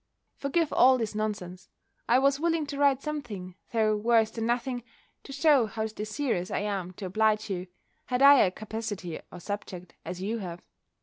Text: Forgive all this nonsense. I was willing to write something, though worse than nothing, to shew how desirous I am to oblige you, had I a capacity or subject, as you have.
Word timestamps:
Forgive 0.35 0.73
all 0.73 0.97
this 0.97 1.13
nonsense. 1.13 1.69
I 2.09 2.17
was 2.17 2.39
willing 2.39 2.65
to 2.65 2.77
write 2.79 3.03
something, 3.03 3.53
though 3.71 3.95
worse 3.95 4.31
than 4.31 4.47
nothing, 4.47 4.81
to 5.21 5.31
shew 5.31 5.67
how 5.67 5.85
desirous 5.85 6.49
I 6.49 6.61
am 6.61 6.89
to 6.93 7.05
oblige 7.05 7.51
you, 7.51 7.67
had 8.07 8.23
I 8.23 8.39
a 8.39 8.49
capacity 8.49 9.19
or 9.31 9.39
subject, 9.39 9.93
as 10.03 10.19
you 10.19 10.39
have. 10.39 10.65